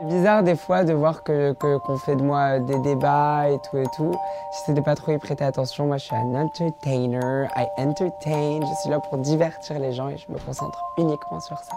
[0.00, 3.76] C'est bizarre des fois de voir que qu'on fait de moi des débats et tout
[3.76, 4.14] et tout.
[4.50, 5.88] J'essaie de pas trop y prêter attention.
[5.88, 7.48] Moi, je suis un entertainer.
[7.54, 8.60] I entertain.
[8.62, 11.74] Je suis là pour divertir les gens et je me concentre uniquement sur ça.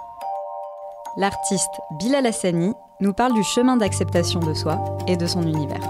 [1.18, 5.84] L'artiste Bilal Hassani nous parle du chemin d'acceptation de soi et de son univers.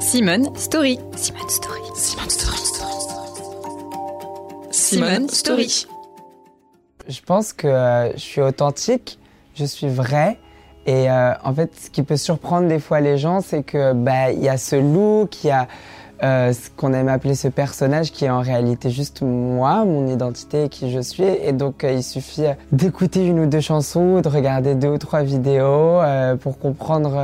[0.00, 0.98] Simone Story.
[1.16, 1.82] Simone Story.
[1.94, 2.60] Simone Story.
[4.70, 5.86] Simone Story.
[7.08, 9.18] Je pense que euh, je suis authentique,
[9.54, 10.38] je suis vrai
[10.86, 14.30] et euh, en fait, ce qui peut surprendre des fois les gens, c'est que bah
[14.32, 15.66] il y a ce look, il y a
[16.22, 20.64] euh, ce qu'on aime appeler ce personnage qui est en réalité juste moi, mon identité
[20.64, 21.24] et qui je suis.
[21.24, 25.22] Et donc, euh, il suffit d'écouter une ou deux chansons, de regarder deux ou trois
[25.22, 26.00] vidéos
[26.40, 27.18] pour comprendre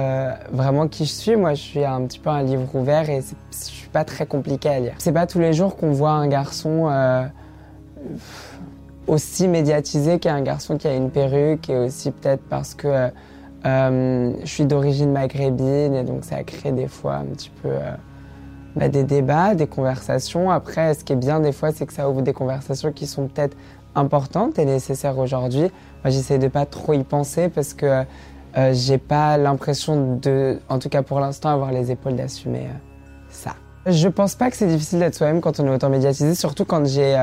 [0.53, 1.37] vraiment qui je suis.
[1.37, 3.21] Moi, je suis un petit peu un livre ouvert et
[3.53, 4.95] je suis pas très compliqué à lire.
[4.99, 6.91] C'est pas tous les jours qu'on voit un garçon
[9.07, 13.11] aussi médiatisé qu'un garçon qui a une perruque et aussi peut-être parce que
[13.67, 17.95] euh, je suis d'origine maghrébine et donc ça crée des fois un petit peu euh,
[18.77, 20.51] bah, des débats, des conversations.
[20.51, 23.27] Après, ce qui est bien des fois, c'est que ça ouvre des conversations qui sont
[23.27, 23.57] peut-être
[23.95, 25.71] importantes et nécessaires aujourd'hui.
[26.05, 28.05] Moi, j'essaie de pas trop y penser parce que
[28.57, 32.69] euh, j'ai pas l'impression de, en tout cas pour l'instant, avoir les épaules d'assumer
[33.29, 33.55] ça.
[33.87, 36.87] Je pense pas que c'est difficile d'être soi-même quand on est autant médiatisé, surtout quand
[36.87, 37.17] j'ai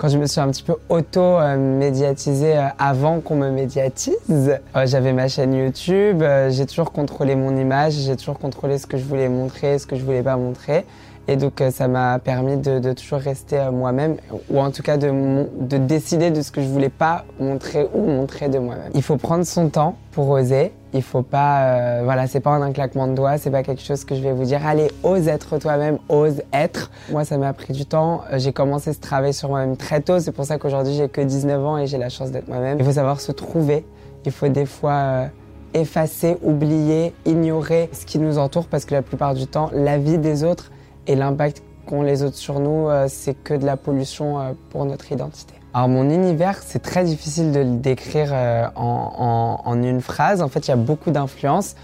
[0.00, 4.16] quand je me suis un petit peu auto-médiatisée euh, avant qu'on me médiatise.
[4.30, 8.86] Euh, J'avais ma chaîne YouTube, euh, j'ai toujours contrôlé mon image, j'ai toujours contrôlé ce
[8.86, 10.86] que je voulais montrer, ce que je voulais pas montrer.
[11.28, 14.16] Et donc euh, ça m'a permis de, toujours rester euh, moi-même,
[14.50, 18.06] ou en tout cas de, de décider de ce que je voulais pas montrer ou
[18.06, 18.90] montrer de moi-même.
[18.94, 20.72] Il faut prendre son temps pour oser.
[20.92, 24.04] Il faut pas, euh, voilà, c'est pas un claquement de doigts, c'est pas quelque chose
[24.04, 24.66] que je vais vous dire.
[24.66, 26.90] Allez, ose être toi-même, ose être.
[27.10, 28.22] Moi, ça m'a pris du temps.
[28.32, 30.18] Euh, J'ai commencé ce travail sur moi-même très tôt.
[30.18, 32.78] C'est pour ça qu'aujourd'hui j'ai que 19 ans et j'ai la chance d'être moi-même.
[32.80, 33.84] Il faut savoir se trouver.
[34.24, 35.26] Il faut des fois
[35.74, 40.18] effacer, oublier, ignorer ce qui nous entoure parce que la plupart du temps, la vie
[40.18, 40.72] des autres
[41.06, 44.84] et l'impact qu'ont les autres sur nous, euh, c'est que de la pollution euh, pour
[44.84, 45.54] notre identité.
[45.74, 50.42] Alors mon univers, c'est très difficile de le décrire euh, en, une phrase.
[50.42, 51.74] En fait, il y a beaucoup d'influences.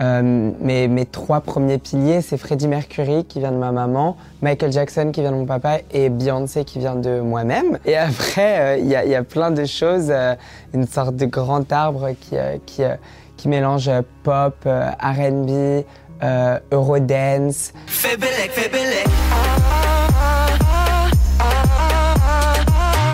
[0.00, 5.12] Mes, mes trois premiers piliers, c'est Freddie Mercury qui vient de ma maman, Michael Jackson
[5.12, 7.78] qui vient de mon papa et Beyoncé qui vient de moi-même.
[7.84, 10.12] Et après, il y, a, plein de choses,
[10.74, 12.36] une sorte de grand arbre qui,
[13.36, 13.88] qui, mélange
[14.24, 15.84] pop, R&B,
[16.22, 17.72] euh, Eurodance.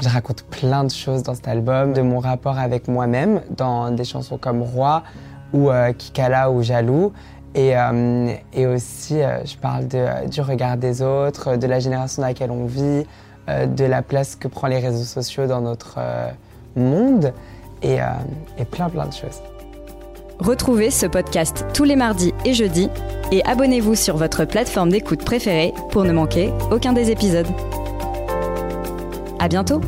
[0.03, 4.05] Je raconte plein de choses dans cet album, de mon rapport avec moi-même, dans des
[4.05, 5.03] chansons comme Roi
[5.53, 7.13] ou euh, Kikala ou Jaloux.
[7.55, 9.87] Et, euh, et aussi, je parle
[10.29, 13.07] du regard des autres, de la génération dans laquelle on vit,
[13.49, 15.99] de la place que prend les réseaux sociaux dans notre
[16.77, 17.33] monde
[17.83, 17.97] et,
[18.59, 19.41] et plein plein de choses.
[20.39, 22.89] Retrouvez ce podcast tous les mardis et jeudis
[23.33, 27.49] et abonnez-vous sur votre plateforme d'écoute préférée pour ne manquer aucun des épisodes.
[29.41, 29.81] À bientôt!